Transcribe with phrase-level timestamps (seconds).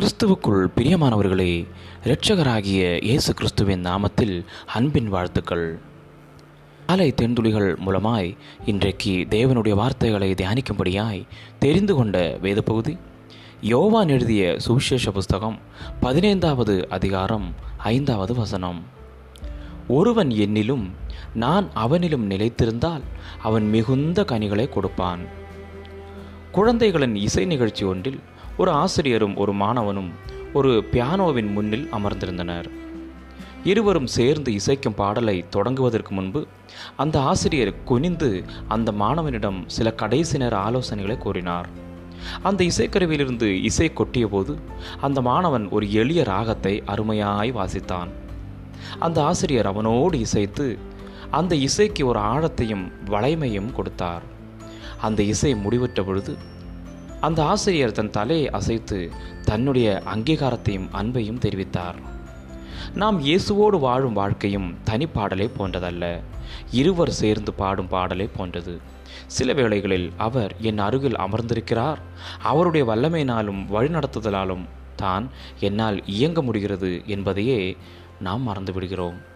[0.00, 1.66] கிறிஸ்துவுக்குள் பிரியமானவர்களே
[2.04, 5.78] இரட்சகராகிய இயேசு கிறிஸ்துவின் நாமத்தில் அன்பின் வாழ்த்துக்கள்.
[6.86, 8.36] காலை தென்துளிகள் மூலமாய்
[8.66, 11.26] இன்றைக்கு தேவனுடைய வார்த்தைகளை தியானிக்கும்படியாய்
[11.58, 12.96] தெரிந்து கொண்ட வேத பகுதி
[13.60, 15.58] யோவான் எழுதிய சுவிசேஷ புஸ்தகம்
[16.00, 18.82] பதினைந்தாவது அதிகாரம் ஐந்தாவது வசனம்.
[19.88, 20.90] ஒருவன் என்னிலும்
[21.34, 23.02] நான் அவனிலும் நிலைத்திருந்தால்
[23.42, 25.44] அவன் மிகுந்த கனிகளை கொடுப்பான்.
[26.52, 28.20] குழந்தைகளின் இசை நிகழ்ச்சி ஒன்றில்
[28.58, 30.10] ஒரு ஆசிரியரும் ஒரு மாணவனும்
[30.52, 32.68] ஒரு பியானோவின் முன்னில் அமர்ந்திருந்தனர்.
[33.64, 36.46] இருவரும் சேர்ந்து இசைக்கும் பாடலை தொடங்குவதற்கு முன்பு
[36.96, 41.68] அந்த ஆசிரியர் குனிந்து அந்த மாணவனிடம் சில கடைசி நேர ஆலோசனைகளை கூறினார்.
[42.42, 44.58] அந்த இசைக்கருவியிலிருந்து இசை கொட்டிய போது
[45.00, 48.08] அந்த மாணவன் ஒரு எளிய ராகத்தை அருமையாய் வாசித்தான்.
[48.98, 50.78] அந்த ஆசிரியர் அவனோடு இசைத்து
[51.30, 54.22] அந்த இசைக்கு ஒரு ஆழத்தையும் வளைமையும் கொடுத்தார்.
[55.00, 56.36] அந்த இசை முடிவுற்ற பொழுது
[57.20, 59.10] அந்த ஆசிரியர் தன் தலையை அசைத்து
[59.44, 61.94] தன்னுடைய அங்கீகாரத்தையும் அன்பையும் தெரிவித்தார்.
[62.94, 66.20] நாம் இயேசுவோடு வாழும் வாழ்க்கையும் தனிப்பாடலே போன்றதல்ல.
[66.70, 68.80] இருவர் சேர்ந்து பாடும் பாடலே போன்றது.
[69.26, 71.98] சில வேளைகளில் அவர் என் அருகில் அமர்ந்திருக்கிறார்.
[72.42, 74.64] அவருடைய வல்லமையினாலும் வழிநடத்துதலாலும்
[74.96, 77.76] தான் என்னால் இயங்க முடிகிறது என்பதையே
[78.20, 79.34] நாம் மறந்து விடுகிறோம்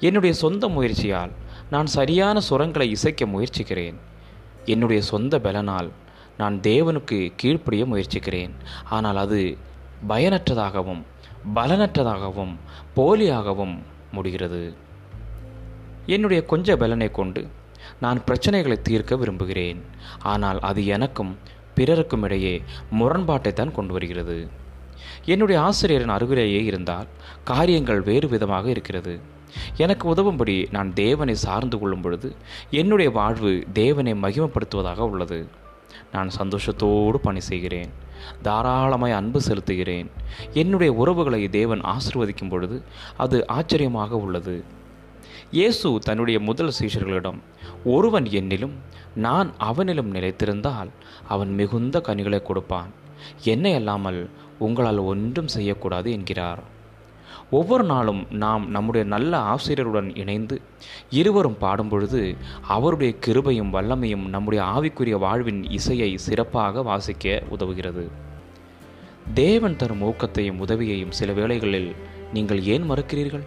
[0.00, 1.30] என்னுடைய சொந்த முயற்சியால்
[1.70, 3.98] நான் சரியான சுரங்களை இசைக்க முயற்சிக்கிறேன்.
[4.64, 5.90] என்னுடைய சொந்த பலனால்
[6.40, 8.52] நான் தேவனுக்கு கீழ்ப்படிய முயற்சிக்கிறேன்.
[8.96, 9.40] ஆனால் அது
[10.10, 11.02] பயனற்றதாகவும்
[11.56, 12.54] பலனற்றதாகவும்
[12.96, 13.76] போலியாகவும்
[14.16, 14.62] முடிகிறது.
[16.14, 17.42] என்னுடைய கொஞ்ச பலனை கொண்டு
[18.04, 19.80] நான் பிரச்சனைகளை தீர்க்க விரும்புகிறேன்.
[20.32, 21.32] ஆனால் அது எனக்கும்
[21.78, 22.54] பிறருக்கும் இடையே
[22.98, 24.38] முரண்பாட்டை தான் கொண்டு வருகிறது.
[25.32, 27.08] என்னுடைய ஆசிரியரின் அருகிலேயே இருந்தால்
[27.50, 29.14] காரியங்கள் வேறு விதமாக இருக்கிறது.
[29.84, 32.28] எனக்கு உதவும்படி நான் தேவனை சார்ந்து கொள்ளும் பொழுது
[32.80, 35.38] என்னுடைய வாழ்வு தேவனை மகிமப்படுத்துவதாக உள்ளது.
[36.12, 37.90] நான் சந்தோஷத்தோடு பணி செய்கிறேன்.
[38.42, 40.08] தாராளமாய் அன்பு செலுத்துகிறேன்.
[40.52, 42.82] என்னுடைய உறவுகளை தேவன் ஆசிர்வதிக்கும் பொழுது
[43.16, 44.64] அது ஆச்சரியமாக உள்ளது.
[45.50, 47.38] இயேசு தன்னுடைய முதல் சீஷர்களிடம்
[47.84, 48.74] ஒருவன் என்னிலும்
[49.14, 50.90] நான் அவனிலும் நிலைத்திருந்தால்
[51.28, 52.90] அவன் மிகுந்த கனிகளை கொடுப்பான்.
[53.42, 54.20] என்னை அல்லாமல்
[54.58, 56.62] உங்களால் ஒன்றும் செய்யக்கூடாது என்கிறார்.
[57.50, 60.60] ஒவ்வொரு நாளும் நாம் நம்முடைய நல்ல ஆசிரியருடன் இணைந்து
[61.10, 62.36] இருவரும் பாடும் பொழுது
[62.66, 68.08] அவருடைய கிருபையும் வல்லமையும் நம்முடைய ஆவிக்குரிய வாழ்வின் இசையை சிறப்பாக வாசிக்க உதவுகிறது.
[69.34, 71.94] தேவன் தரும் ஊக்கத்தையும் உதவியையும் சில வேளைகளில்
[72.32, 73.46] நீங்கள் ஏன் மறுக்கிறீர்கள்?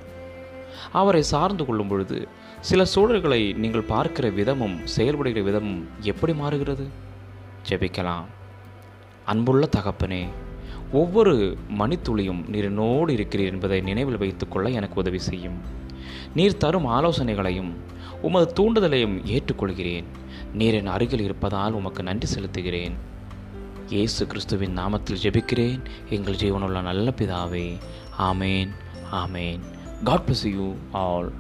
[0.92, 2.28] அவரை சார்ந்து கொள்ளும் பொழுது
[2.60, 6.88] சில சூழல்களை நீங்கள் பார்க்கிற விதமும் செயல்படுகிற விதமும் எப்படி மாறுகிறது?
[7.70, 8.26] ஜெபிக்கலாம்.
[9.26, 10.28] அன்புள்ள தகப்பனே
[10.92, 15.62] ஒவ்வொரு மணித்துளியும் நீர் என்னோடு இருக்கிறீர் என்பதை நினைவில் வைத்துக்கொள்ள எனக்கு உதவி செய்யும்.
[16.36, 17.72] நீர் தரும் ஆலோசனைகளையும்
[18.22, 20.04] உமது தூண்டுதலையும் ஏற்றுக்கொள்கிறேன்.
[20.54, 22.94] நீர் என் அருகில் இருப்பதால் உமக்கு நன்றி செலுத்துகிறேன்.
[23.90, 25.82] இயேசு கிறிஸ்துவின் நாமத்தில் ஜெபிக்கிறேன்.
[26.10, 27.78] எங்கள் ஜீவனுள்ள நல்ல பிதாவே
[28.20, 28.70] ஆமேன்
[29.12, 29.60] ஆமேன்.
[30.04, 31.32] God bless you all